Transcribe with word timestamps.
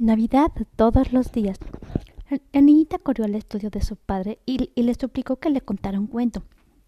Navidad 0.00 0.50
todos 0.76 1.12
los 1.12 1.30
días. 1.30 1.58
La 2.54 2.62
niñita 2.62 2.96
corrió 2.96 3.26
al 3.26 3.34
estudio 3.34 3.68
de 3.68 3.82
su 3.82 3.96
padre 3.96 4.38
y, 4.46 4.70
le 4.74 4.94
suplicó 4.94 5.36
que 5.36 5.50
le 5.50 5.60
contara 5.60 6.00
un 6.00 6.06
cuento. 6.06 6.42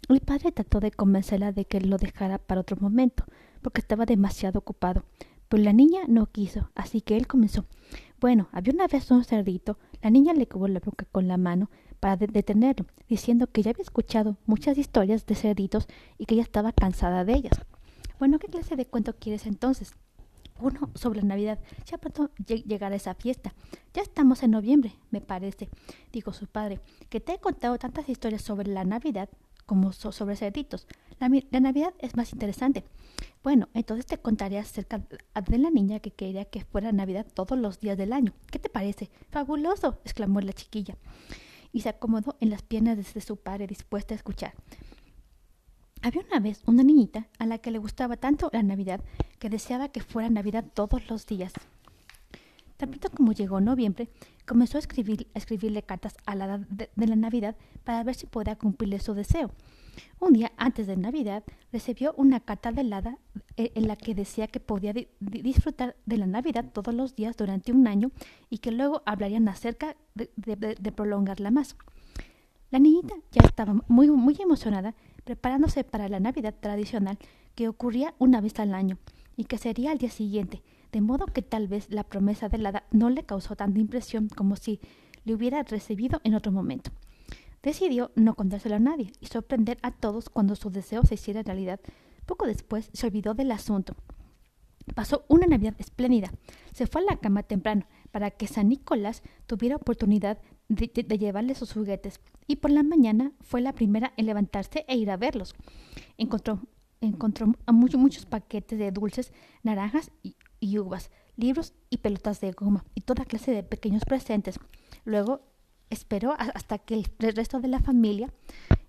El 0.08 0.20
padre 0.20 0.50
trató 0.50 0.80
de 0.80 0.92
convencerla 0.92 1.52
de 1.52 1.66
que 1.66 1.82
lo 1.82 1.98
dejara 1.98 2.38
para 2.38 2.62
otro 2.62 2.78
momento, 2.80 3.26
porque 3.60 3.82
estaba 3.82 4.06
demasiado 4.06 4.60
ocupado. 4.60 5.04
Pero 5.50 5.62
la 5.62 5.74
niña 5.74 6.00
no 6.08 6.24
quiso, 6.24 6.70
así 6.74 7.02
que 7.02 7.18
él 7.18 7.26
comenzó. 7.26 7.66
Bueno, 8.18 8.48
había 8.50 8.72
una 8.72 8.86
vez 8.86 9.10
un 9.10 9.24
cerdito. 9.24 9.76
La 10.00 10.08
niña 10.08 10.32
le 10.32 10.48
cubrió 10.48 10.72
la 10.72 10.80
boca 10.80 11.04
con 11.12 11.28
la 11.28 11.36
mano 11.36 11.68
para 12.00 12.16
detenerlo, 12.16 12.86
diciendo 13.10 13.46
que 13.46 13.62
ya 13.62 13.72
había 13.72 13.82
escuchado 13.82 14.38
muchas 14.46 14.78
historias 14.78 15.26
de 15.26 15.34
cerditos 15.34 15.86
y 16.16 16.24
que 16.24 16.36
ya 16.36 16.42
estaba 16.42 16.72
cansada 16.72 17.26
de 17.26 17.34
ellas. 17.34 17.60
Bueno, 18.18 18.38
¿qué 18.38 18.46
clase 18.46 18.74
de 18.74 18.86
cuento 18.86 19.14
quieres 19.14 19.44
entonces? 19.44 19.96
Uno 20.60 20.90
sobre 20.94 21.20
la 21.20 21.28
Navidad. 21.28 21.58
Ya 21.86 21.98
pronto 21.98 22.30
llegará 22.46 22.94
esa 22.96 23.14
fiesta. 23.14 23.54
Ya 23.94 24.02
estamos 24.02 24.42
en 24.42 24.52
noviembre, 24.52 24.94
me 25.10 25.20
parece, 25.20 25.68
dijo 26.12 26.32
su 26.32 26.46
padre, 26.46 26.80
que 27.08 27.20
te 27.20 27.34
he 27.34 27.38
contado 27.38 27.78
tantas 27.78 28.08
historias 28.08 28.42
sobre 28.42 28.68
la 28.70 28.84
Navidad 28.84 29.28
como 29.66 29.92
sobre 29.92 30.36
cerditos. 30.36 30.86
La, 31.18 31.30
la, 31.50 31.60
Navidad 31.60 31.94
es 31.98 32.16
más 32.16 32.32
interesante. 32.32 32.84
Bueno, 33.42 33.68
entonces 33.74 34.06
te 34.06 34.18
contaré 34.18 34.58
acerca 34.58 34.98
de 34.98 35.58
la 35.58 35.70
niña 35.70 36.00
que 36.00 36.10
quería 36.10 36.44
que 36.44 36.64
fuera 36.64 36.92
Navidad 36.92 37.26
todos 37.32 37.58
los 37.58 37.80
días 37.80 37.96
del 37.96 38.12
año. 38.12 38.32
¿Qué 38.50 38.58
te 38.58 38.68
parece? 38.68 39.10
Fabuloso, 39.30 39.98
exclamó 40.04 40.40
la 40.40 40.52
chiquilla. 40.52 40.96
Y 41.72 41.80
se 41.80 41.88
acomodó 41.88 42.36
en 42.40 42.50
las 42.50 42.62
piernas 42.62 43.14
de 43.14 43.20
su 43.20 43.36
padre 43.36 43.66
dispuesta 43.66 44.14
a 44.14 44.16
escuchar. 44.16 44.52
Había 46.04 46.22
una 46.28 46.40
vez 46.40 46.62
una 46.66 46.82
niñita 46.82 47.28
a 47.38 47.46
la 47.46 47.58
que 47.58 47.70
le 47.70 47.78
gustaba 47.78 48.16
tanto 48.16 48.50
la 48.52 48.64
Navidad 48.64 49.00
que 49.38 49.48
deseaba 49.48 49.88
que 49.88 50.00
fuera 50.02 50.28
Navidad 50.28 50.64
todos 50.74 51.08
los 51.08 51.26
días. 51.26 51.52
Tan 52.76 52.90
pronto 52.90 53.08
como 53.10 53.32
llegó 53.32 53.60
noviembre, 53.60 54.08
comenzó 54.44 54.78
a, 54.78 54.80
escribir, 54.80 55.28
a 55.32 55.38
escribirle 55.38 55.84
cartas 55.84 56.16
a 56.26 56.34
la 56.34 56.58
de, 56.58 56.90
de, 56.96 57.06
la 57.06 57.14
Navidad 57.14 57.54
para 57.84 58.02
ver 58.02 58.16
si 58.16 58.26
podía 58.26 58.56
cumplirle 58.56 58.98
su 58.98 59.14
deseo. 59.14 59.52
Un 60.18 60.32
día 60.32 60.50
antes 60.56 60.88
de 60.88 60.96
Navidad 60.96 61.44
recibió 61.72 62.14
una 62.16 62.40
carta 62.40 62.72
de 62.72 62.92
Hada 62.92 63.18
eh, 63.56 63.70
en 63.76 63.86
la 63.86 63.94
que 63.94 64.16
decía 64.16 64.48
que 64.48 64.58
podía 64.58 64.92
disfrutar 65.20 65.94
de 66.04 66.16
la 66.16 66.26
Navidad 66.26 66.64
todos 66.72 66.92
los 66.92 67.14
días 67.14 67.36
durante 67.36 67.70
un 67.70 67.86
año 67.86 68.10
y 68.50 68.58
que 68.58 68.72
luego 68.72 69.02
hablarían 69.06 69.48
acerca 69.48 69.94
de, 70.16 70.28
de 70.36 70.92
prolongarla 70.92 71.52
más. 71.52 71.76
La 72.72 72.80
niñita 72.80 73.14
ya 73.30 73.42
estaba 73.44 73.74
muy, 73.86 74.10
muy 74.10 74.36
emocionada 74.40 74.94
preparándose 75.24 75.84
para 75.84 76.08
la 76.08 76.20
Navidad 76.20 76.54
tradicional 76.58 77.18
que 77.54 77.68
ocurría 77.68 78.14
una 78.18 78.40
vez 78.40 78.58
al 78.58 78.74
año 78.74 78.98
y 79.36 79.44
que 79.44 79.58
sería 79.58 79.92
al 79.92 79.98
día 79.98 80.10
siguiente, 80.10 80.62
de 80.92 81.00
modo 81.00 81.26
que 81.26 81.42
tal 81.42 81.68
vez 81.68 81.86
la 81.90 82.04
promesa 82.04 82.48
del 82.48 82.66
hada 82.66 82.84
no 82.90 83.10
le 83.10 83.24
causó 83.24 83.56
tanta 83.56 83.80
impresión 83.80 84.28
como 84.28 84.56
si 84.56 84.80
le 85.24 85.34
hubiera 85.34 85.62
recibido 85.62 86.20
en 86.24 86.34
otro 86.34 86.52
momento. 86.52 86.90
Decidió 87.62 88.10
no 88.16 88.34
contárselo 88.34 88.76
a 88.76 88.80
nadie 88.80 89.12
y 89.20 89.26
sorprender 89.26 89.78
a 89.82 89.92
todos 89.92 90.28
cuando 90.28 90.56
su 90.56 90.70
deseo 90.70 91.04
se 91.04 91.14
hiciera 91.14 91.42
realidad. 91.42 91.80
Poco 92.26 92.46
después 92.46 92.90
se 92.92 93.06
olvidó 93.06 93.34
del 93.34 93.52
asunto. 93.52 93.94
Pasó 94.96 95.24
una 95.28 95.46
Navidad 95.46 95.74
espléndida. 95.78 96.32
Se 96.72 96.88
fue 96.88 97.02
a 97.02 97.04
la 97.04 97.16
cama 97.18 97.44
temprano 97.44 97.86
para 98.10 98.32
que 98.32 98.48
San 98.48 98.68
Nicolás 98.68 99.22
tuviera 99.46 99.76
oportunidad 99.76 100.38
de, 100.74 101.18
llevarle 101.18 101.54
sus 101.54 101.72
juguetes 101.72 102.20
y 102.46 102.56
por 102.56 102.70
la 102.70 102.82
mañana 102.82 103.32
fue 103.40 103.60
la 103.60 103.74
primera 103.74 104.12
en 104.16 104.26
levantarse 104.26 104.84
e 104.88 104.96
ir 104.96 105.10
a 105.10 105.16
verlos. 105.16 105.54
Encontró, 106.18 106.60
encontró 107.00 107.52
muchos, 107.72 108.00
muchos 108.00 108.26
paquetes 108.26 108.78
de 108.78 108.90
dulces, 108.90 109.32
naranjas 109.62 110.10
y, 110.22 110.78
uvas, 110.78 111.10
libros 111.36 111.74
y 111.90 111.98
pelotas 111.98 112.40
de 112.40 112.52
goma 112.52 112.84
y 112.94 113.02
toda 113.02 113.24
clase 113.24 113.52
de 113.52 113.62
pequeños 113.62 114.04
presentes. 114.04 114.58
Luego 115.04 115.42
esperó 115.90 116.34
hasta 116.38 116.78
que 116.78 116.94
el 116.94 117.06
resto 117.34 117.60
de 117.60 117.68
la 117.68 117.80
familia 117.80 118.32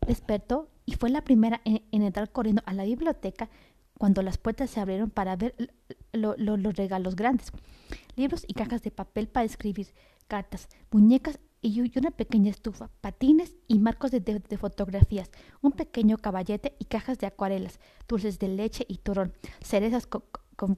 despertó 0.07 0.69
y 0.85 0.93
fue 0.93 1.09
la 1.09 1.23
primera 1.23 1.61
en, 1.65 1.83
entrar 1.91 2.31
corriendo 2.31 2.61
a 2.65 2.73
la 2.73 2.83
biblioteca 2.83 3.49
cuando 3.97 4.21
las 4.21 4.37
puertas 4.37 4.69
se 4.69 4.79
abrieron 4.79 5.09
para 5.09 5.35
ver 5.35 5.55
los 6.11 6.75
regalos 6.75 7.15
grandes. 7.15 7.51
Libros 8.15 8.43
y 8.47 8.53
cajas 8.53 8.81
de 8.83 8.91
papel 8.91 9.27
para 9.27 9.45
escribir, 9.45 9.93
cartas, 10.27 10.67
muñecas 10.91 11.39
y 11.63 11.97
una 11.97 12.11
pequeña 12.11 12.51
estufa, 12.51 12.89
patines 13.01 13.55
y 13.67 13.79
marcos 13.79 14.11
de, 14.11 14.41
fotografías, 14.59 15.31
un 15.61 15.71
pequeño 15.71 16.17
caballete 16.17 16.75
y 16.77 16.85
cajas 16.85 17.17
de 17.19 17.27
acuarelas, 17.27 17.79
dulces 18.07 18.37
de 18.37 18.49
leche 18.49 18.85
y 18.87 18.97
turrón, 18.97 19.33
cerezas 19.61 20.07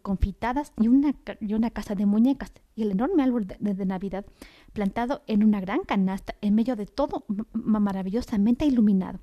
confitadas 0.02 0.72
y 0.80 0.88
una, 0.88 1.16
y 1.42 1.54
una 1.56 1.72
casa 1.72 1.96
de 1.96 2.06
muñecas 2.06 2.52
y 2.76 2.84
el 2.84 2.92
enorme 2.92 3.24
árbol 3.24 3.48
de, 3.48 3.86
Navidad 3.86 4.26
plantado 4.74 5.24
en 5.28 5.44
una 5.44 5.60
gran 5.60 5.82
canasta 5.82 6.36
en 6.42 6.54
medio 6.56 6.76
de 6.76 6.86
todo 6.86 7.26
maravillosamente 7.52 8.66
iluminado. 8.66 9.20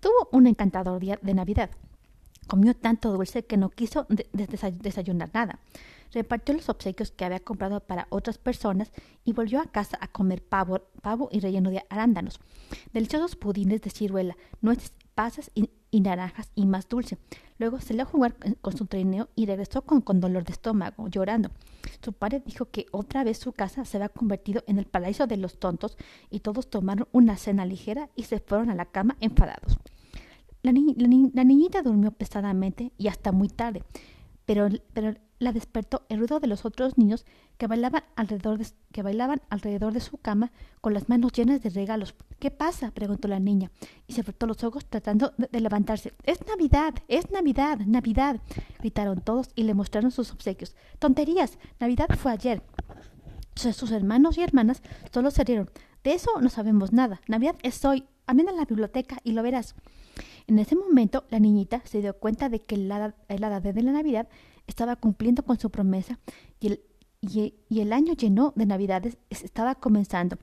Tuvo 0.00 0.28
un 0.32 0.48
encantador 0.48 1.00
día 1.00 1.18
de 1.22 1.34
Navidad. 1.34 1.70
Comió 2.48 2.74
tanto 2.74 3.12
dulce 3.12 3.44
que 3.44 3.56
no 3.56 3.70
quiso 3.70 4.08
desayunar 4.32 5.30
nada 5.32 5.60
repartió 6.12 6.54
los 6.54 6.68
obsequios 6.68 7.10
que 7.10 7.24
había 7.24 7.40
comprado 7.40 7.80
para 7.80 8.06
otras 8.10 8.38
personas 8.38 8.92
y 9.24 9.32
volvió 9.32 9.60
a 9.60 9.66
casa 9.66 9.98
a 10.00 10.08
comer 10.08 10.42
pavo, 10.42 10.80
y 11.30 11.40
relleno 11.40 11.70
de 11.70 11.84
arándanos, 11.88 12.40
deliciosos 12.92 13.36
pudines 13.36 13.80
de 13.80 13.90
ciruela, 13.90 14.36
nueces, 14.60 14.92
pasas 15.14 15.50
y, 15.54 15.70
naranjas 16.00 16.50
y 16.54 16.66
más 16.66 16.88
dulce. 16.88 17.18
Luego 17.58 17.80
salió 17.80 18.04
a 18.04 18.06
jugar 18.06 18.36
con 18.60 18.76
su 18.76 18.86
trineo 18.86 19.28
y 19.34 19.46
regresó 19.46 19.82
con, 19.82 20.00
con, 20.00 20.20
dolor 20.20 20.44
de 20.44 20.52
estómago, 20.52 21.08
llorando. 21.08 21.50
Su 22.02 22.12
padre 22.12 22.42
dijo 22.44 22.66
que 22.70 22.86
otra 22.90 23.22
vez 23.24 23.38
su 23.38 23.52
casa 23.52 23.84
se 23.84 23.98
había 23.98 24.08
convertido 24.08 24.62
en 24.66 24.78
el 24.78 24.86
paraíso 24.86 25.26
de 25.26 25.36
los 25.36 25.58
tontos 25.58 25.98
y 26.30 26.40
todos 26.40 26.70
tomaron 26.70 27.08
una 27.12 27.36
cena 27.36 27.66
ligera 27.66 28.08
y 28.16 28.22
se 28.22 28.38
fueron 28.38 28.70
a 28.70 28.74
la 28.74 28.86
cama 28.86 29.16
enfadados. 29.20 29.78
La, 30.62 30.72
la 30.72 31.44
niñita 31.44 31.82
durmió 31.82 32.12
pesadamente 32.12 32.92
y 32.96 33.08
hasta 33.08 33.32
muy 33.32 33.48
tarde, 33.48 33.82
pero, 34.46 34.68
pero 34.92 35.14
la 35.40 35.52
despertó 35.52 36.04
el 36.08 36.18
ruido 36.18 36.38
de 36.38 36.46
los 36.46 36.64
otros 36.64 36.98
niños 36.98 37.24
que 37.56 37.66
bailaban 37.66 38.04
alrededor 38.14 38.58
de, 38.58 38.66
que 38.92 39.02
bailaban 39.02 39.40
alrededor 39.48 39.92
de 39.92 40.00
su 40.00 40.18
cama 40.18 40.52
con 40.80 40.94
las 40.94 41.08
manos 41.08 41.32
llenas 41.32 41.62
de 41.62 41.70
regalos. 41.70 42.14
¿Qué 42.38 42.50
pasa? 42.50 42.90
preguntó 42.92 43.26
la 43.26 43.40
niña, 43.40 43.70
y 44.06 44.12
se 44.12 44.22
frotó 44.22 44.46
los 44.46 44.62
ojos 44.62 44.84
tratando 44.84 45.32
de, 45.36 45.60
levantarse. 45.60 46.12
Es 46.24 46.46
Navidad, 46.46 46.94
es 47.08 47.30
Navidad, 47.30 47.78
Navidad. 47.78 48.40
gritaron 48.78 49.20
todos 49.22 49.48
y 49.56 49.64
le 49.64 49.74
mostraron 49.74 50.10
sus 50.10 50.30
obsequios. 50.30 50.76
Tonterías. 50.98 51.58
Navidad 51.80 52.08
fue 52.16 52.32
ayer. 52.32 52.62
Sus 53.56 53.90
hermanos 53.90 54.38
y 54.38 54.42
hermanas 54.42 54.82
solo 55.12 55.30
se 55.30 55.44
rieron. 55.44 55.70
De 56.04 56.12
eso 56.12 56.30
no 56.40 56.50
sabemos 56.50 56.92
nada. 56.92 57.20
Navidad 57.26 57.56
es 57.62 57.84
hoy. 57.84 58.04
Amén 58.26 58.48
a 58.48 58.52
la 58.52 58.64
biblioteca 58.64 59.18
y 59.24 59.32
lo 59.32 59.42
verás. 59.42 59.74
En 60.46 60.58
ese 60.58 60.76
momento, 60.76 61.24
la 61.30 61.38
niñita 61.38 61.82
se 61.84 62.00
dio 62.00 62.14
cuenta 62.18 62.48
de 62.48 62.60
que 62.60 62.74
el 62.74 62.90
hada, 62.90 63.14
de 63.28 63.82
la 63.82 63.92
Navidad 63.92 64.28
estaba 64.66 64.96
cumpliendo 64.96 65.42
con 65.44 65.58
su 65.58 65.70
promesa 65.70 66.18
y 66.60 66.68
el, 66.68 66.80
y, 67.20 67.80
el 67.80 67.92
año 67.92 68.14
lleno 68.14 68.52
de 68.56 68.66
Navidades 68.66 69.18
estaba 69.28 69.74
comenzando. 69.74 70.38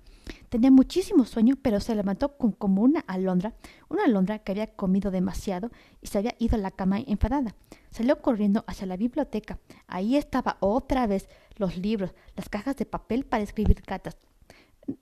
Tenía 0.50 0.72
muchísimo 0.72 1.26
sueño, 1.26 1.56
pero 1.62 1.80
se 1.80 1.96
levantó 1.96 2.38
como 2.38 2.82
una 2.82 3.02
alondra, 3.02 3.54
una 3.90 4.04
alondra 4.04 4.40
que 4.40 4.52
había 4.52 4.68
comido 4.68 5.12
demasiado 5.12 5.72
y 6.02 6.08
se 6.08 6.18
había 6.18 6.36
ido 6.40 6.56
a 6.56 6.60
la 6.60 6.72
cama 6.72 7.00
enfadada. 7.00 7.56
Salió 7.90 8.22
corriendo 8.22 8.64
hacia 8.68 8.88
la 8.88 8.98
biblioteca. 8.98 9.60
Ahí 9.88 10.18
estaba 10.18 10.58
otra 10.60 11.08
vez 11.08 11.30
los 11.56 11.78
libros, 11.78 12.14
las 12.36 12.50
cajas 12.50 12.76
de 12.76 12.86
papel 12.86 13.26
para 13.26 13.44
escribir 13.44 13.82
cartas. 13.82 14.18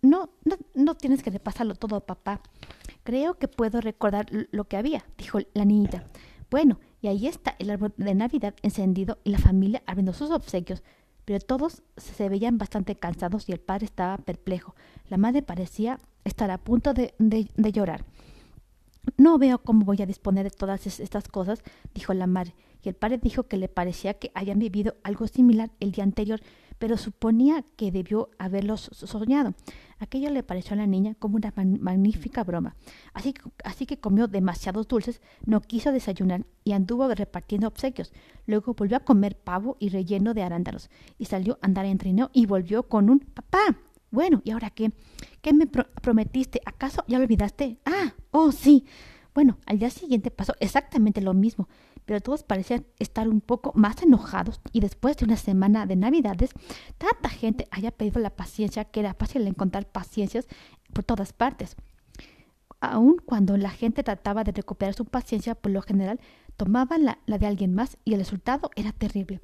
No, 0.01 0.29
no, 0.43 0.57
no 0.73 0.95
tienes 0.95 1.21
que 1.21 1.29
repasarlo 1.29 1.75
todo, 1.75 2.01
papá. 2.01 2.41
Creo 3.03 3.35
que 3.37 3.47
puedo 3.47 3.81
recordar 3.81 4.27
lo 4.31 4.65
que 4.65 4.77
había, 4.77 5.05
dijo 5.17 5.39
la 5.53 5.65
niñita. 5.65 6.05
Bueno, 6.49 6.79
y 7.01 7.07
ahí 7.07 7.27
está 7.27 7.55
el 7.59 7.69
árbol 7.69 7.93
de 7.97 8.15
Navidad 8.15 8.55
encendido 8.63 9.19
y 9.23 9.29
la 9.29 9.37
familia 9.37 9.83
abriendo 9.85 10.13
sus 10.13 10.31
obsequios. 10.31 10.83
Pero 11.23 11.39
todos 11.39 11.83
se 11.97 12.29
veían 12.29 12.57
bastante 12.57 12.95
cansados 12.95 13.49
y 13.49 13.51
el 13.51 13.59
padre 13.59 13.85
estaba 13.85 14.17
perplejo. 14.17 14.75
La 15.09 15.17
madre 15.17 15.41
parecía 15.41 15.99
estar 16.23 16.51
a 16.51 16.57
punto 16.57 16.93
de, 16.93 17.13
de 17.17 17.71
llorar. 17.71 18.05
No 19.17 19.37
veo 19.37 19.59
cómo 19.59 19.85
voy 19.85 20.01
a 20.01 20.05
disponer 20.05 20.45
de 20.45 20.51
todas 20.51 20.85
estas 20.99 21.27
cosas, 21.27 21.61
dijo 21.93 22.13
la 22.13 22.27
madre, 22.27 22.55
y 22.83 22.89
el 22.89 22.95
padre 22.95 23.17
dijo 23.17 23.43
que 23.43 23.57
le 23.57 23.67
parecía 23.67 24.15
que 24.15 24.31
habían 24.33 24.59
vivido 24.59 24.95
algo 25.03 25.27
similar 25.27 25.71
el 25.79 25.91
día 25.91 26.03
anterior 26.03 26.41
pero 26.77 26.97
suponía 26.97 27.63
que 27.75 27.91
debió 27.91 28.29
haberlos 28.37 28.89
soñado. 28.93 29.53
Aquello 29.99 30.29
le 30.29 30.43
pareció 30.43 30.73
a 30.73 30.77
la 30.77 30.87
niña 30.87 31.15
como 31.17 31.37
una 31.37 31.53
magnífica 31.55 32.43
broma. 32.43 32.75
Así, 33.13 33.33
así 33.63 33.85
que 33.85 33.99
comió 33.99 34.27
demasiados 34.27 34.87
dulces, 34.87 35.21
no 35.45 35.61
quiso 35.61 35.91
desayunar 35.91 36.45
y 36.63 36.73
anduvo 36.73 37.07
repartiendo 37.07 37.67
obsequios. 37.67 38.11
Luego 38.45 38.73
volvió 38.73 38.97
a 38.97 39.01
comer 39.01 39.37
pavo 39.37 39.77
y 39.79 39.89
relleno 39.89 40.33
de 40.33 40.43
arándanos 40.43 40.89
y 41.17 41.25
salió 41.25 41.57
a 41.61 41.65
andar 41.65 41.85
en 41.85 41.97
trineo 41.97 42.29
y 42.33 42.45
volvió 42.45 42.83
con 42.83 43.09
un 43.09 43.19
papá. 43.19 43.77
Bueno, 44.11 44.41
¿y 44.43 44.51
ahora 44.51 44.69
qué? 44.69 44.91
¿Qué 45.41 45.53
me 45.53 45.67
prometiste? 45.67 46.61
¿Acaso 46.65 47.03
ya 47.07 47.17
lo 47.17 47.23
olvidaste? 47.23 47.79
Ah, 47.85 48.13
oh, 48.31 48.51
sí. 48.51 48.85
Bueno, 49.33 49.57
al 49.65 49.79
día 49.79 49.89
siguiente 49.89 50.31
pasó 50.31 50.53
exactamente 50.61 51.19
lo 51.19 51.33
mismo, 51.33 51.67
pero 52.05 52.21
todos 52.21 52.43
parecían 52.43 52.85
estar 52.99 53.27
un 53.27 53.41
poco 53.41 53.71
más 53.75 54.01
enojados 54.01 54.61
y 54.71 54.79
después 54.79 55.17
de 55.17 55.25
una 55.25 55.37
semana 55.37 55.85
de 55.85 55.95
navidades, 55.95 56.51
tanta 56.97 57.29
gente 57.29 57.67
había 57.71 57.91
pedido 57.91 58.21
la 58.21 58.29
paciencia 58.29 58.85
que 58.85 58.99
era 58.99 59.13
fácil 59.13 59.47
encontrar 59.47 59.87
paciencias 59.87 60.47
por 60.93 61.03
todas 61.03 61.33
partes. 61.33 61.75
Aun 62.79 63.17
cuando 63.25 63.57
la 63.57 63.69
gente 63.69 64.03
trataba 64.03 64.43
de 64.43 64.51
recuperar 64.51 64.93
su 64.93 65.05
paciencia, 65.05 65.55
por 65.55 65.71
lo 65.71 65.81
general 65.81 66.19
tomaban 66.57 67.05
la, 67.05 67.19
de 67.25 67.45
alguien 67.45 67.73
más 67.73 67.97
y 68.05 68.13
el 68.13 68.19
resultado 68.19 68.69
era 68.75 68.91
terrible. 68.91 69.41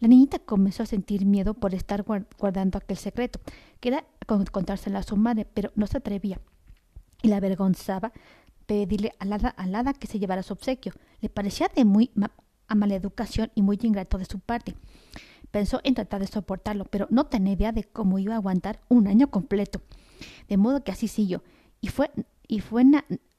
La 0.00 0.08
niñita 0.08 0.38
comenzó 0.38 0.84
a 0.84 0.86
sentir 0.86 1.26
miedo 1.26 1.54
por 1.54 1.74
estar 1.74 2.04
guardando 2.38 2.78
aquel 2.78 2.96
secreto, 2.96 3.40
que 3.80 3.88
era 3.88 4.04
contárselo 4.26 4.98
a 4.98 5.02
su 5.02 5.16
madre, 5.16 5.44
pero 5.52 5.72
no 5.74 5.86
se 5.86 5.98
atrevía. 5.98 6.40
Y 7.20 7.28
la 7.28 7.38
avergonzaba 7.38 8.12
pedirle 8.66 9.12
a 9.18 9.24
la, 9.24 9.36
hada 9.56 9.94
que 9.94 10.06
se 10.06 10.20
llevara 10.20 10.44
su 10.44 10.52
obsequio. 10.52 10.92
Le 11.20 11.28
parecía 11.28 11.70
de 11.74 11.84
muy 11.84 12.10
a 12.68 12.74
mala 12.74 12.94
educación 12.94 13.50
y 13.54 13.62
muy 13.62 13.78
ingrato 13.82 14.18
de 14.18 14.24
su 14.24 14.40
parte. 14.40 14.74
Pensó 15.50 15.80
en 15.84 15.94
tratar 15.94 16.20
de 16.20 16.26
soportarlo, 16.26 16.84
pero 16.84 17.06
no 17.10 17.26
tenía 17.26 17.54
idea 17.54 17.72
de 17.72 17.84
cómo 17.84 18.18
iba 18.18 18.34
a 18.34 18.36
aguantar 18.36 18.80
un 18.88 19.08
año 19.08 19.30
completo. 19.30 19.80
De 20.48 20.56
modo 20.56 20.84
que 20.84 20.92
así 20.92 21.08
siguió. 21.08 21.42
Y 21.80 21.88
fue, 21.88 22.10
y 22.46 22.60
fue 22.60 22.84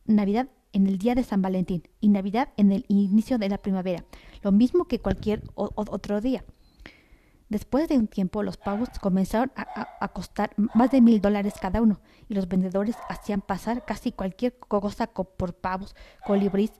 Navidad 0.06 0.50
en 0.74 0.88
el 0.88 0.98
día 0.98 1.16
de 1.16 1.24
San 1.24 1.42
Valentín 1.42 1.84
y 2.00 2.10
Navidad 2.10 2.50
en 2.58 2.72
el 2.72 2.86
inicio 2.88 3.38
de 3.38 3.50
la 3.50 3.58
primavera, 3.58 4.06
lo 4.44 4.52
mismo 4.52 4.86
que 4.86 5.00
cualquier 5.00 5.44
otro 5.56 6.22
día. 6.22 6.44
Después 7.50 7.90
de 7.90 7.98
un 7.98 8.08
tiempo, 8.08 8.44
los 8.44 8.58
pavos 8.58 8.90
comenzaron 9.02 9.52
a, 9.56 10.08
costar 10.10 10.52
más 10.76 10.92
de 10.92 11.02
mil 11.02 11.20
dólares 11.20 11.56
cada 11.60 11.82
uno, 11.82 12.00
y 12.28 12.36
los 12.36 12.48
vendedores 12.48 12.96
hacían 13.10 13.42
pasar 13.42 13.86
casi 13.86 14.12
cualquier 14.12 14.56
cosa 14.60 15.08
por 15.08 15.54
pavos, 15.56 15.96
colibríes 16.26 16.72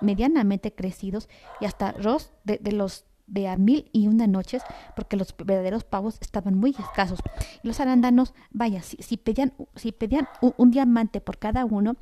medianamente 0.00 0.74
crecidos 0.74 1.30
y 1.60 1.64
hasta 1.64 1.92
ros 1.92 2.30
de, 2.44 2.60
los 2.72 3.06
de 3.26 3.48
a 3.48 3.56
mil 3.56 3.88
y 3.92 4.06
una 4.06 4.26
noches, 4.26 4.62
porque 4.94 5.16
los 5.16 5.34
verdaderos 5.34 5.84
pavos 5.84 6.18
estaban 6.20 6.56
muy 6.56 6.76
escasos. 6.78 7.20
Y 7.62 7.68
los 7.68 7.80
arándanos, 7.80 8.34
vaya, 8.50 8.82
si, 8.82 9.16
pedían, 9.16 9.54
si 9.76 9.92
pedían 9.92 10.28
un, 10.40 10.70
diamante 10.70 11.22
por 11.22 11.38
cada 11.38 11.64
uno, 11.64 11.96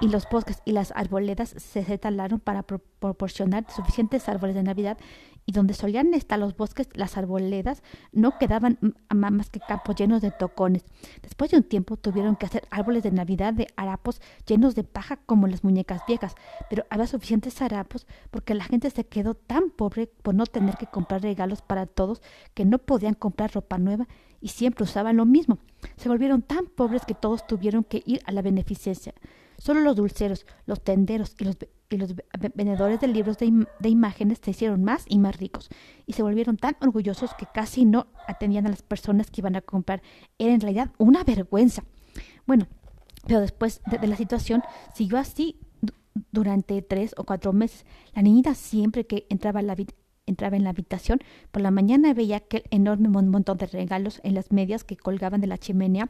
y 0.00 0.08
los 0.08 0.28
bosques 0.28 0.62
y 0.64 0.72
las 0.72 0.92
arboledas 0.92 1.54
se 1.56 1.98
talaron 1.98 2.40
para 2.40 2.62
proporcionar 2.62 3.66
suficientes 3.70 4.28
árboles 4.28 4.54
de 4.54 4.62
Navidad 4.62 4.98
y 5.46 5.52
donde 5.52 5.74
solían 5.74 6.14
estar 6.14 6.38
los 6.38 6.56
bosques, 6.56 6.88
las 6.94 7.16
arboledas, 7.16 7.82
no 8.12 8.38
quedaban 8.38 8.78
más 9.14 9.50
que 9.50 9.60
campos 9.60 9.94
llenos 9.96 10.22
de 10.22 10.30
tocones. 10.30 10.84
Después 11.22 11.50
de 11.50 11.58
un 11.58 11.62
tiempo 11.64 11.96
tuvieron 11.96 12.36
que 12.36 12.46
hacer 12.46 12.62
árboles 12.70 13.02
de 13.02 13.10
Navidad 13.10 13.52
de 13.52 13.66
harapos 13.76 14.20
llenos 14.46 14.74
de 14.74 14.84
paja 14.84 15.16
como 15.26 15.46
las 15.46 15.64
muñecas 15.64 16.02
viejas, 16.06 16.34
pero 16.70 16.86
había 16.90 17.06
suficientes 17.06 17.60
harapos 17.60 18.06
porque 18.30 18.54
la 18.54 18.64
gente 18.64 18.90
se 18.90 19.04
quedó 19.04 19.34
tan 19.34 19.70
pobre 19.70 20.06
por 20.06 20.34
no 20.34 20.46
tener 20.46 20.76
que 20.76 20.86
comprar 20.86 21.22
regalos 21.22 21.62
para 21.62 21.86
todos 21.86 22.22
que 22.54 22.64
no 22.64 22.78
podían 22.78 23.14
comprar 23.14 23.52
ropa 23.52 23.78
nueva 23.78 24.08
y 24.44 24.48
siempre 24.48 24.84
usaban 24.84 25.16
lo 25.16 25.24
mismo. 25.24 25.58
Se 25.96 26.10
volvieron 26.10 26.42
tan 26.42 26.66
pobres 26.66 27.06
que 27.06 27.14
todos 27.14 27.46
tuvieron 27.46 27.82
que 27.82 28.02
ir 28.04 28.20
a 28.26 28.32
la 28.32 28.42
beneficencia. 28.42 29.14
Solo 29.56 29.80
los 29.80 29.96
dulceros, 29.96 30.44
los 30.66 30.84
tenderos 30.84 31.34
y 31.38 31.44
los 31.44 31.56
y 31.88 31.96
los 31.96 32.14
vendedores 32.54 33.00
de 33.00 33.06
libros 33.08 33.38
de, 33.38 33.88
imágenes 33.88 34.40
se 34.42 34.50
hicieron 34.50 34.84
más 34.84 35.04
y 35.08 35.18
más 35.18 35.36
ricos 35.36 35.68
y 36.06 36.14
se 36.14 36.22
volvieron 36.22 36.56
tan 36.56 36.76
orgullosos 36.80 37.34
que 37.34 37.46
casi 37.46 37.84
no 37.84 38.08
atendían 38.26 38.66
a 38.66 38.70
las 38.70 38.82
personas 38.82 39.30
que 39.30 39.40
iban 39.40 39.56
a 39.56 39.60
comprar. 39.60 40.02
Era 40.38 40.52
en 40.52 40.60
realidad 40.60 40.90
una 40.98 41.24
vergüenza. 41.24 41.84
Bueno, 42.46 42.66
pero 43.26 43.40
después 43.40 43.80
de, 43.86 44.06
la 44.06 44.16
situación 44.16 44.62
siguió 44.92 45.18
así 45.18 45.58
durante 46.32 46.82
tres 46.82 47.14
o 47.16 47.24
cuatro 47.24 47.52
meses. 47.52 47.86
La 48.12 48.22
niñita 48.22 48.54
siempre 48.54 49.06
que 49.06 49.26
entraba 49.30 49.60
a 49.60 49.62
la, 49.62 49.76
entraba 50.26 50.56
en 50.56 50.64
la 50.64 50.70
habitación, 50.70 51.20
por 51.50 51.62
la 51.62 51.70
mañana 51.70 52.14
veía 52.14 52.36
aquel 52.36 52.64
enorme 52.70 53.08
montón 53.08 53.58
de 53.58 53.66
regalos 53.66 54.20
en 54.22 54.34
las 54.34 54.52
medias 54.52 54.84
que 54.84 54.96
colgaban 54.96 55.40
de 55.40 55.46
la 55.46 55.58
chimenea 55.58 56.08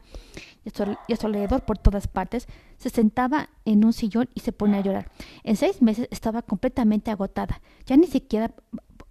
y 0.65 0.71
a 1.13 1.17
su 1.17 1.27
alrededor 1.27 1.63
por 1.63 1.79
todas 1.79 2.07
partes, 2.07 2.47
se 2.79 2.91
sentaba 2.91 3.51
en 3.65 3.85
un 3.85 3.93
sillón 3.93 4.29
y 4.35 4.41
se 4.41 4.53
ponía 4.53 4.79
a 4.79 4.83
llorar. 4.83 5.11
En 5.43 5.57
seis 5.57 5.83
meses 5.83 6.09
estaba 6.11 6.43
completamente 6.43 7.11
agotada, 7.11 7.61
ya 7.87 7.97
ni 7.97 8.07
siquiera 8.07 8.53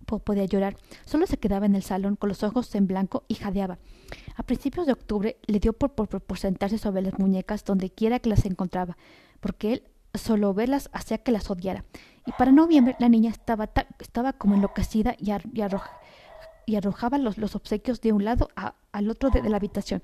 podía 0.05 0.45
llorar, 0.45 0.75
solo 1.05 1.25
se 1.25 1.37
quedaba 1.37 1.65
en 1.65 1.75
el 1.75 1.83
salón 1.83 2.15
con 2.15 2.29
los 2.29 2.43
ojos 2.43 2.73
en 2.75 2.87
blanco 2.87 3.23
y 3.27 3.35
jadeaba. 3.35 3.79
A 4.35 4.43
principios 4.43 4.85
de 4.85 4.93
octubre 4.93 5.37
le 5.47 5.59
dio 5.59 5.73
por, 5.73 5.93
por, 5.93 6.07
por 6.07 6.37
sentarse 6.37 6.77
sobre 6.77 7.01
las 7.01 7.17
muñecas 7.17 7.63
donde 7.65 7.89
quiera 7.89 8.19
que 8.19 8.29
las 8.29 8.45
encontraba, 8.45 8.97
porque 9.39 9.73
él 9.73 9.83
solo 10.13 10.53
verlas 10.53 10.89
hacía 10.93 11.17
que 11.17 11.31
las 11.31 11.49
odiara. 11.49 11.85
Y 12.25 12.31
para 12.33 12.51
noviembre 12.51 12.95
la 12.99 13.09
niña 13.09 13.31
estaba, 13.31 13.69
estaba 13.99 14.33
como 14.33 14.55
enloquecida 14.55 15.15
y, 15.19 15.31
arrojaba 16.75 17.17
los, 17.17 17.55
obsequios 17.55 17.99
de 18.01 18.13
un 18.13 18.23
lado 18.23 18.49
al 18.91 19.09
otro 19.09 19.29
de, 19.29 19.41
la 19.49 19.57
habitación. 19.57 20.01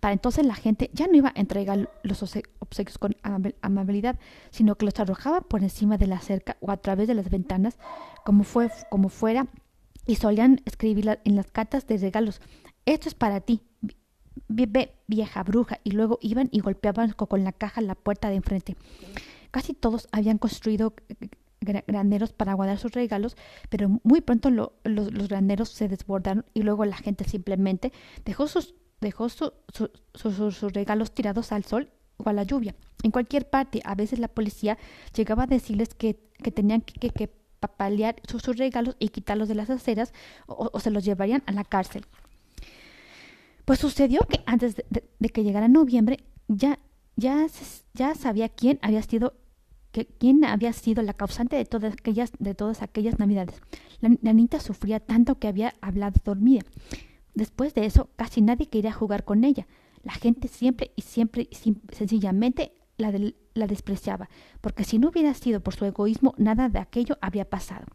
Para 0.00 0.12
entonces 0.12 0.44
la 0.44 0.54
gente 0.54 0.90
ya 0.92 1.06
no 1.06 1.16
iba 1.16 1.28
a 1.28 1.40
entregar 1.40 1.90
los 2.02 2.22
obsequios 2.22 2.98
con 2.98 3.16
amabilidad, 3.60 4.18
sino 4.50 4.74
que 4.74 4.86
los 4.86 4.98
arrojaba 4.98 5.42
por 5.42 5.62
encima 5.62 5.98
de 5.98 6.08
la 6.08 6.20
cerca 6.20 6.56
o 6.60 6.70
a 6.70 6.76
través 6.78 7.06
de 7.06 7.14
las 7.14 7.30
ventanas, 7.30 7.78
como, 8.24 8.44
fue, 8.44 8.70
como 8.90 9.08
fuera, 9.08 9.46
y 10.06 10.16
solían 10.16 10.60
escribir 10.64 11.20
en 11.24 11.36
las 11.36 11.50
cartas 11.50 11.86
de 11.86 11.96
regalos, 11.98 12.40
esto 12.86 13.08
es 13.08 13.14
para 13.14 13.40
ti, 13.40 13.62
vieja 15.06 15.42
bruja, 15.42 15.80
y 15.84 15.92
luego 15.92 16.18
iban 16.20 16.48
y 16.50 16.60
golpeaban 16.60 17.12
con 17.12 17.44
la 17.44 17.52
caja 17.52 17.80
la 17.80 17.94
puerta 17.94 18.28
de 18.28 18.36
enfrente. 18.36 18.76
Casi 19.54 19.72
todos 19.72 20.08
habían 20.10 20.38
construido 20.38 20.94
graneros 21.60 22.32
para 22.32 22.54
guardar 22.54 22.76
sus 22.76 22.90
regalos, 22.90 23.36
pero 23.68 24.00
muy 24.02 24.20
pronto 24.20 24.50
los, 24.50 25.28
graneros 25.28 25.68
se 25.68 25.86
desbordaron 25.86 26.44
y 26.54 26.62
luego 26.62 26.84
la 26.84 26.96
gente 26.96 27.22
simplemente 27.22 27.92
dejó 28.24 28.48
sus, 28.48 28.74
regalos 30.72 31.14
tirados 31.14 31.52
al 31.52 31.64
sol 31.64 31.92
o 32.16 32.28
a 32.28 32.32
la 32.32 32.42
lluvia. 32.42 32.74
En 33.04 33.12
cualquier 33.12 33.48
parte, 33.48 33.80
a 33.84 33.94
veces 33.94 34.18
la 34.18 34.26
policía 34.26 34.76
llegaba 35.14 35.44
a 35.44 35.46
decirles 35.46 35.94
que, 35.94 36.14
tenían 36.52 36.80
que, 36.80 37.10
que, 37.10 37.28
papalear 37.60 38.16
sus, 38.26 38.44
regalos 38.56 38.96
y 38.98 39.10
quitarlos 39.10 39.46
de 39.46 39.54
las 39.54 39.70
aceras 39.70 40.12
o, 40.48 40.80
se 40.80 40.90
los 40.90 41.04
llevarían 41.04 41.44
a 41.46 41.52
la 41.52 41.62
cárcel. 41.62 42.04
Pues 43.64 43.78
sucedió 43.78 44.18
que 44.28 44.40
antes 44.46 44.74
de, 44.74 45.28
que 45.28 45.44
llegara 45.44 45.68
noviembre 45.68 46.24
ya, 46.48 46.80
ya, 47.14 47.46
ya 47.92 48.16
sabía 48.16 48.48
quién 48.48 48.80
había 48.82 49.00
sido 49.02 49.34
quién 50.02 50.44
había 50.44 50.72
sido 50.72 51.02
la 51.02 51.14
causante 51.14 51.56
de 51.56 51.64
todas 51.64 51.92
aquellas, 51.92 52.32
de 52.38 52.54
todas 52.54 52.82
aquellas 52.82 53.18
navidades. 53.18 53.60
La, 54.00 54.32
niña 54.32 54.60
sufría 54.60 55.00
tanto 55.00 55.38
que 55.38 55.48
había 55.48 55.74
hablado 55.80 56.20
dormida. 56.24 56.62
Después 57.34 57.74
de 57.74 57.86
eso, 57.86 58.10
casi 58.16 58.42
nadie 58.42 58.68
quería 58.68 58.92
jugar 58.92 59.24
con 59.24 59.44
ella. 59.44 59.66
La 60.02 60.12
gente 60.12 60.48
siempre 60.48 60.92
y 60.96 61.02
siempre 61.02 61.48
sencillamente 61.92 62.72
la, 62.96 63.12
la 63.54 63.66
despreciaba, 63.66 64.28
porque 64.60 64.84
si 64.84 64.98
no 64.98 65.08
hubiera 65.08 65.32
sido 65.34 65.60
por 65.60 65.74
su 65.74 65.84
egoísmo, 65.84 66.34
nada 66.36 66.68
de 66.68 66.80
aquello 66.80 67.16
habría 67.20 67.48
pasado. 67.48 67.86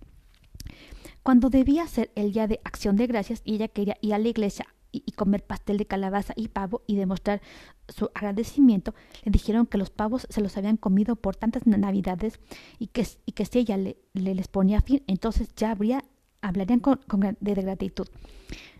Cuando 1.22 1.50
debía 1.50 1.86
ser 1.88 2.12
el 2.16 2.32
día 2.32 2.48
de 2.48 2.62
acción 2.64 2.96
de 2.96 3.08
gracias 3.08 3.42
y 3.44 3.56
ella 3.56 3.68
quería 3.68 3.98
ir 4.02 4.14
a 4.14 4.20
la 4.20 4.30
iglesia 4.30 4.66
y, 4.92 5.12
comer 5.12 5.44
pastel 5.44 5.78
de 5.78 5.86
calabaza 5.86 6.34
y 6.36 6.48
pavo 6.48 6.82
y 6.88 6.96
demostrar 6.96 7.42
su 7.88 8.10
agradecimiento, 8.14 8.94
le 9.24 9.32
dijeron 9.32 9.66
que 9.66 9.78
los 9.78 9.90
pavos 9.90 10.28
se 10.30 10.42
los 10.42 10.58
habían 10.58 10.78
comido 10.78 11.16
por 11.16 11.36
tantas 11.36 11.66
navidades 11.68 12.40
y 12.78 12.88
que, 12.88 13.08
y 13.26 13.34
que 13.34 13.46
si 13.46 13.60
ella 13.60 13.78
le, 13.78 13.98
les 14.14 14.48
ponía 14.48 14.82
fin, 14.82 15.04
entonces 15.08 15.54
ya 15.56 15.72
habría, 15.72 16.04
hablarían 16.42 16.80
con, 16.80 17.00
de, 17.40 17.54
gratitud. 17.54 18.08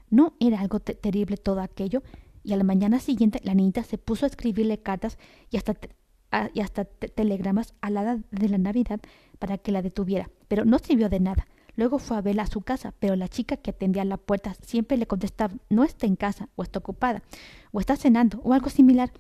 No 0.10 0.34
era 0.40 0.60
algo 0.60 0.80
terrible 0.80 1.38
todo 1.38 1.62
aquello, 1.62 2.02
y 2.44 2.54
a 2.54 2.58
la 2.58 2.64
mañana 2.64 3.00
siguiente 3.00 3.42
la 3.44 3.54
niñita 3.54 3.84
se 3.84 3.98
puso 3.98 4.26
a 4.26 4.30
escribirle 4.30 4.80
cartas 4.80 5.18
y 5.52 5.58
hasta, 5.58 5.76
y 6.54 6.62
hasta 6.62 6.86
telegramas 6.86 7.74
a 7.82 7.90
la 7.90 8.20
de 8.32 8.50
la 8.50 8.58
Navidad 8.58 9.00
para 9.38 9.58
que 9.58 9.72
la 9.72 9.82
detuviera, 9.82 10.30
pero 10.48 10.66
no 10.66 10.80
sirvió 10.80 11.10
de 11.10 11.20
nada. 11.20 11.48
Luego 11.80 11.98
fue 11.98 12.18
a 12.18 12.22
verla 12.22 12.44
a 12.44 12.48
su 12.48 12.60
casa, 12.60 12.94
pero 13.00 13.16
la 13.16 13.30
chica 13.30 13.56
que 13.56 13.70
atendía 13.70 14.04
la 14.04 14.18
puerta 14.18 14.54
siempre 14.54 14.98
le 14.98 15.08
contestaba 15.08 15.54
no 15.70 15.86
está 15.86 16.08
en 16.08 16.18
casa, 16.18 16.50
o 16.58 16.64
está 16.64 16.80
ocupada, 16.80 17.24
o 17.72 17.80
está 17.80 17.96
cenando, 17.96 18.42
o 18.44 18.52
algo 18.52 18.70
similar. 18.70 19.14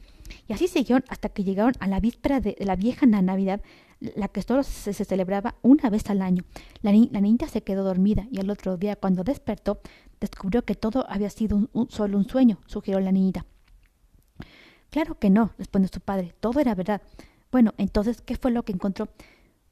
Y 0.45 0.51
así 0.51 0.67
siguieron 0.67 1.05
hasta 1.07 1.29
que 1.29 1.45
llegaron 1.45 1.71
a 1.79 1.87
la 1.87 2.01
víspera 2.01 2.41
de 2.41 2.57
la 2.59 2.75
vieja 2.75 3.05
Navidad, 3.05 3.61
la 4.01 4.27
que 4.27 4.41
solo 4.41 4.63
se, 4.63 4.91
celebraba 4.91 5.55
una 5.61 5.89
vez 5.89 6.09
al 6.09 6.21
año. 6.21 6.43
La, 6.81 6.91
niña 6.91 7.47
se 7.47 7.63
quedó 7.63 7.85
dormida 7.85 8.27
y 8.29 8.41
al 8.41 8.49
otro 8.49 8.75
día, 8.75 8.97
cuando 8.97 9.23
despertó, 9.23 9.79
descubrió 10.19 10.65
que 10.65 10.75
todo 10.75 11.05
había 11.09 11.29
sido 11.29 11.69
solo 11.87 12.17
un 12.17 12.27
sueño, 12.27 12.59
sugirió 12.65 12.99
la 12.99 13.13
niñita. 13.13 13.45
Claro 14.89 15.17
que 15.17 15.29
no, 15.29 15.53
respondió 15.57 15.89
su 15.93 16.01
padre, 16.01 16.35
todo 16.41 16.59
era 16.59 16.75
verdad. 16.75 17.01
Bueno, 17.53 17.73
entonces, 17.77 18.19
¿qué 18.19 18.35
fue 18.35 18.51
lo 18.51 18.63
que 18.63 18.73
encontró? 18.73 19.07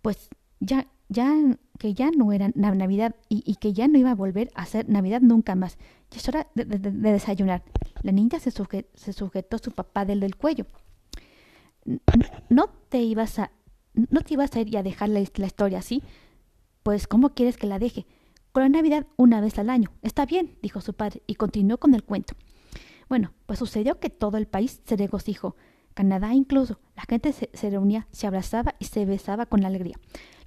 Pues 0.01 0.29
ya 0.61 0.87
ya 1.09 1.33
que 1.77 1.93
ya 1.93 2.11
no 2.11 2.33
era 2.33 2.51
Navidad 2.55 3.15
y, 3.29 3.55
que 3.55 3.73
ya 3.73 3.87
no 3.87 3.97
iba 3.97 4.11
a 4.11 4.15
volver 4.15 4.51
a 4.55 4.65
ser 4.65 4.89
Navidad 4.89 5.21
nunca 5.21 5.55
más. 5.55 5.77
Y 6.13 6.17
es 6.17 6.27
hora 6.27 6.47
de, 6.55 6.65
desayunar. 6.65 7.63
La 8.01 8.11
niña 8.11 8.39
se, 8.39 8.51
se, 8.51 9.13
sujetó 9.13 9.55
a 9.55 9.59
su 9.59 9.71
papá 9.71 10.05
del, 10.05 10.19
del 10.19 10.35
cuello. 10.35 10.65
No 12.49 12.69
te 12.89 12.99
ibas 13.01 13.39
a 13.39 13.51
no 14.11 14.21
te 14.21 14.35
ibas 14.35 14.55
a 14.55 14.61
ir 14.61 14.73
y 14.73 14.77
a 14.77 14.83
dejar 14.83 15.09
la, 15.09 15.19
historia 15.19 15.79
así. 15.79 16.03
Pues, 16.83 17.07
¿cómo 17.07 17.29
quieres 17.29 17.57
que 17.57 17.67
la 17.67 17.79
deje? 17.79 18.05
Con 18.51 18.63
la 18.63 18.69
Navidad 18.69 19.07
una 19.17 19.41
vez 19.41 19.57
al 19.59 19.69
año. 19.69 19.91
Está 20.01 20.25
bien, 20.25 20.57
dijo 20.61 20.81
su 20.81 20.93
padre, 20.93 21.21
y 21.27 21.35
continuó 21.35 21.79
con 21.79 21.93
el 21.93 22.03
cuento. 22.03 22.35
Bueno, 23.09 23.33
pues 23.45 23.59
sucedió 23.59 23.99
que 23.99 24.09
todo 24.09 24.37
el 24.37 24.47
país 24.47 24.81
se 24.85 24.95
regocijó. 24.95 25.55
Canadá 25.93 26.33
incluso. 26.33 26.79
La 26.95 27.03
gente 27.09 27.33
se, 27.33 27.69
reunía, 27.69 28.07
se 28.11 28.27
abrazaba 28.27 28.75
y 28.79 28.85
se 28.85 29.05
besaba 29.05 29.45
con 29.45 29.65
alegría. 29.65 29.97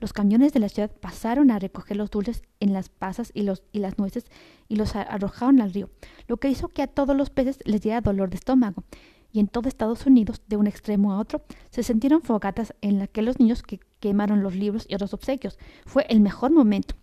Los 0.00 0.14
camiones 0.14 0.52
de 0.52 0.60
la 0.60 0.68
ciudad 0.68 0.90
pasaron 0.90 1.50
a 1.50 1.58
recoger 1.58 1.96
los 1.96 2.10
dulces 2.10 2.42
en 2.58 2.72
las 2.72 2.88
pasas 2.88 3.30
y, 3.34 3.42
los, 3.42 3.62
y 3.70 3.80
las 3.80 3.98
nueces 3.98 4.24
y 4.68 4.76
los 4.76 4.96
arrojaron 4.96 5.60
al 5.60 5.72
río, 5.72 5.90
lo 6.26 6.38
que 6.38 6.48
hizo 6.48 6.68
que 6.68 6.82
a 6.82 6.86
todos 6.86 7.14
los 7.14 7.30
peces 7.30 7.58
les 7.64 7.82
diera 7.82 8.00
dolor 8.00 8.30
de 8.30 8.36
estómago. 8.36 8.84
Y 9.32 9.38
en 9.38 9.46
todo 9.46 9.68
Estados 9.68 10.06
Unidos, 10.06 10.42
de 10.48 10.56
un 10.56 10.66
extremo 10.66 11.12
a 11.12 11.20
otro, 11.20 11.42
se 11.70 11.84
sintieron 11.84 12.22
fogatas 12.22 12.74
en 12.80 12.98
las 12.98 13.08
que 13.10 13.22
los 13.22 13.38
niños 13.38 13.62
que 13.62 13.78
quemaron 14.00 14.42
los 14.42 14.56
libros 14.56 14.86
y 14.88 14.94
otros 14.94 15.14
obsequios. 15.14 15.56
Fue 15.86 16.04
el 16.08 16.20
mejor 16.20 16.50
momento. 16.50 16.96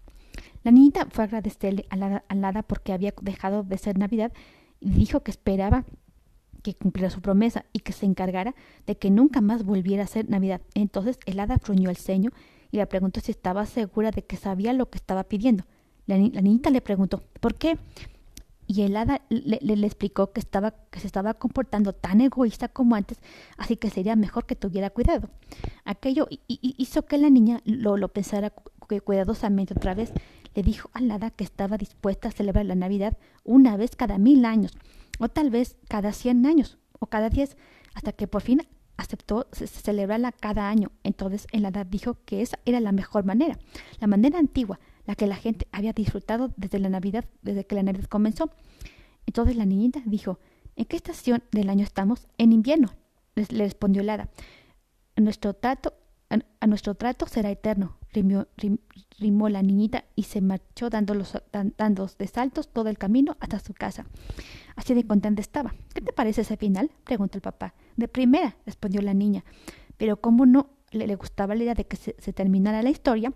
La 0.63 0.72
niñita 0.72 1.08
fue 1.10 1.24
a 1.24 1.27
agradecerle 1.27 1.86
a 1.89 1.96
la, 1.96 2.25
a 2.27 2.48
hada 2.48 2.63
porque 2.63 2.92
había 2.92 3.13
dejado 3.22 3.63
de 3.63 3.77
ser 3.77 3.98
Navidad 3.98 4.34
y 4.82 4.89
dijo 4.89 5.22
que 5.22 5.32
esperaba 5.32 5.86
que 6.63 6.74
cumpliera 6.74 7.10
su 7.10 7.22
promesa 7.22 7.66
y 7.72 7.80
que 7.80 7.94
se 7.94 8.06
encargara 8.06 8.56
de 8.86 8.98
que 8.98 9.10
nunca 9.10 9.39
más 9.39 9.63
volviera 9.63 10.04
a 10.04 10.08
ser 10.08 10.30
Navidad. 10.30 10.62
Entonces 10.74 11.20
el 11.25 11.39
hada 11.39 11.60
fruñó 11.60 11.89
el 11.89 11.96
ceño 11.96 12.32
y 12.72 12.78
le 12.78 12.88
preguntó 12.88 13.20
si 13.20 13.32
estaba 13.32 13.66
segura 13.66 14.12
de 14.12 14.24
que 14.24 14.38
sabía 14.38 14.74
lo 14.74 14.90
que 14.90 14.98
estaba 14.98 15.24
pidiendo. 15.24 15.64
La, 16.06 16.18
niñita 16.18 16.70
le 16.70 16.82
preguntó 16.82 17.22
¿por 17.42 17.56
qué? 17.56 17.78
Y 18.66 18.82
el 18.82 18.98
hada 18.98 19.22
le, 19.30 19.60
le, 19.62 19.88
explicó 19.88 20.34
que, 20.34 20.42
estaba, 20.42 20.72
que 20.92 21.00
se 21.00 21.08
estaba 21.08 21.34
comportando 21.36 21.94
tan 21.94 22.20
egoísta 22.20 22.68
como 22.68 22.96
antes, 22.96 23.18
así 23.58 23.78
que 23.78 23.90
sería 23.90 24.18
mejor 24.18 24.46
que 24.46 24.56
tuviera 24.56 24.90
cuidado. 24.90 25.30
Aquello 25.86 26.28
hizo 26.48 27.06
que 27.06 27.18
la 27.18 27.30
niña 27.30 27.62
lo, 27.64 27.96
lo 27.96 28.10
pensara 28.10 28.52
cuidadosamente 29.04 29.74
otra 29.74 29.94
vez. 29.94 30.12
Le 30.54 30.64
dijo 30.64 30.90
al 30.94 31.10
hada 31.12 31.32
que 31.32 31.44
estaba 31.44 31.78
dispuesta 31.78 32.28
a 32.28 32.32
celebrar 32.32 32.66
la 32.66 32.76
Navidad 32.76 33.18
una 33.44 33.78
vez 33.78 33.96
cada 33.96 34.18
mil 34.18 34.44
años, 34.44 34.74
o 35.20 35.30
tal 35.30 35.50
vez 35.50 35.78
cada 35.88 36.12
cien 36.12 36.46
años, 36.46 36.78
o 37.00 37.08
cada 37.08 37.30
diez, 37.30 37.56
hasta 37.94 38.12
que 38.12 38.28
por 38.28 38.42
fin 38.42 38.68
aceptó 38.98 39.48
celebrarla 39.51 40.32
cada 40.32 40.70
año. 40.70 40.92
Entonces 41.04 41.48
el 41.51 41.66
hada 41.66 41.84
dijo 41.86 42.18
que 42.25 42.42
esa 42.42 42.60
era 42.66 42.80
la 42.80 42.92
mejor 42.92 43.25
manera, 43.25 43.58
la 44.00 44.08
manera 44.08 44.39
antigua, 44.39 44.80
la 45.06 45.16
que 45.16 45.27
la 45.27 45.36
gente 45.36 45.68
había 45.72 45.94
disfrutado 45.94 46.54
desde 46.58 46.80
la 46.80 46.89
Navidad, 46.89 47.25
desde 47.42 47.66
que 47.66 47.75
la 47.75 47.84
Navidad 47.84 48.08
comenzó. 48.10 48.51
Entonces 49.25 49.56
la 49.56 49.66
niñita 49.66 50.01
dijo, 50.06 50.39
¿en 50.75 50.86
qué 50.86 50.98
estación 50.98 51.44
del 51.51 51.70
año 51.70 51.84
estamos? 51.84 52.27
En 52.38 52.51
invierno, 52.51 52.94
le 53.36 53.63
respondió 53.63 54.01
el 54.01 54.10
hada. 54.10 54.30
Nuestro 55.16 55.54
trato, 55.54 55.94
a, 56.30 56.68
nuestro 56.68 56.96
trato 56.96 57.27
será 57.27 57.50
eterno, 57.51 57.98
rimó, 58.12 59.50
la 59.50 59.62
niñita 59.62 60.06
y 60.16 60.24
se 60.24 60.42
marchó 60.42 60.89
dando, 60.89 61.13
los, 61.13 61.34
dando 61.77 62.08
saltos 62.08 62.70
todo 62.72 62.89
el 62.89 62.98
camino 62.98 63.38
hasta 63.39 63.60
su 63.60 63.74
casa. 63.74 64.06
Así 64.77 64.93
de 64.93 65.05
contenta 65.05 65.41
estaba. 65.41 65.74
¿Qué 65.93 66.01
te 66.01 66.13
parece 66.13 66.41
ese 66.41 66.55
final? 66.55 66.91
preguntó 67.03 67.38
el 67.38 67.41
papá. 67.41 67.74
De 67.98 68.07
primera, 68.07 68.55
respondió 68.65 69.01
la 69.01 69.13
niña. 69.13 69.43
Pero 69.98 70.22
como 70.22 70.46
no 70.46 70.69
le, 70.91 71.15
gustaba 71.15 71.55
la 71.55 71.63
idea 71.63 71.74
de 71.74 71.86
que 71.86 71.98
se, 71.98 72.13
terminara 72.34 72.84
la 72.84 72.91
historia, 72.91 73.34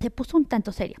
se 0.00 0.10
puso 0.10 0.36
un 0.36 0.46
tanto 0.46 0.72
seria. 0.72 0.96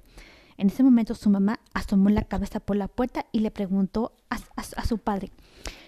En 0.56 0.66
ese 0.66 0.82
momento 0.82 1.14
su 1.14 1.30
mamá 1.30 1.60
asomó 1.72 2.10
la 2.10 2.22
cabeza 2.22 2.58
por 2.58 2.76
la 2.76 2.88
puerta 2.88 3.26
y 3.30 3.38
le 3.38 3.52
preguntó 3.52 4.16
a, 4.28 4.84
su 4.84 4.98
padre, 4.98 5.30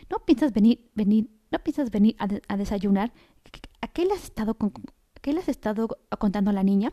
¿no 0.09 0.21
piensas 0.21 0.53
venir, 0.53 0.89
venir, 0.95 1.29
no 1.51 1.59
piensas 1.59 1.91
venir 1.91 2.15
a, 2.19 2.57
desayunar? 2.57 3.13
¿A 3.81 3.89
qué 3.89 4.05
le 4.05 4.15
has 4.15 4.23
estado, 4.23 4.57
qué 5.21 5.33
le 5.33 5.41
has 5.41 5.49
estado 5.49 5.89
contando 6.19 6.51
a 6.51 6.55
la 6.55 6.63
niña? 6.63 6.93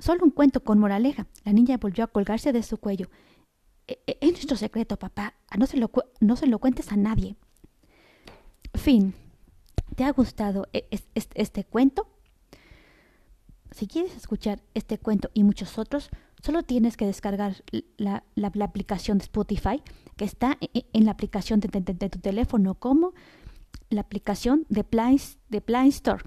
Solo 0.00 0.24
un 0.24 0.32
cuento 0.32 0.64
con 0.64 0.80
moraleja. 0.80 1.28
La 1.44 1.52
niña 1.52 1.76
volvió 1.76 2.02
a 2.02 2.08
colgarse 2.08 2.52
de 2.52 2.64
su 2.64 2.78
cuello. 2.78 3.08
E, 3.92 3.98
e, 4.06 4.18
es 4.20 4.32
nuestro 4.32 4.56
secreto, 4.56 4.98
papá. 4.98 5.34
No 5.58 5.66
se, 5.66 5.76
lo, 5.76 5.90
no 6.20 6.36
se 6.36 6.46
lo 6.46 6.58
cuentes 6.58 6.92
a 6.92 6.96
nadie. 6.96 7.36
Fin. 8.74 9.14
¿Te 9.96 10.04
ha 10.04 10.12
gustado 10.12 10.66
e, 10.72 10.88
este 11.14 11.64
cuento? 11.64 12.08
Si 13.70 13.86
quieres 13.86 14.16
escuchar 14.16 14.62
este 14.74 14.98
cuento 14.98 15.30
y 15.34 15.44
muchos 15.44 15.78
otros, 15.78 16.08
solo 16.42 16.62
tienes 16.62 16.96
que 16.96 17.06
descargar 17.06 17.62
la, 17.96 18.22
aplicación 18.62 19.18
de 19.18 19.24
Spotify, 19.24 19.82
que 20.16 20.24
está 20.24 20.58
en 20.60 21.04
la 21.04 21.12
aplicación 21.12 21.60
de, 21.60 21.68
tu 22.08 22.18
teléfono, 22.18 22.74
como 22.74 23.12
la 23.88 24.02
aplicación 24.02 24.66
de 24.68 24.84
Play, 24.84 25.20
de 25.48 25.60
Play 25.60 25.88
Store. 25.88 26.22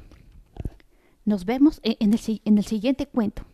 Nos 1.24 1.46
vemos 1.46 1.80
en 1.84 2.14
el, 2.14 2.20
en 2.46 2.58
el 2.58 2.66
siguiente 2.66 3.08
cuento. 3.08 3.46